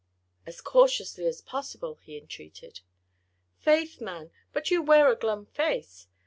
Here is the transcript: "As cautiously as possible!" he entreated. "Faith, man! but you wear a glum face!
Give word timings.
"As 0.47 0.61
cautiously 0.61 1.27
as 1.27 1.41
possible!" 1.41 1.99
he 2.01 2.17
entreated. 2.17 2.79
"Faith, 3.59 4.01
man! 4.01 4.31
but 4.51 4.71
you 4.71 4.81
wear 4.81 5.11
a 5.11 5.15
glum 5.15 5.45
face! 5.45 6.07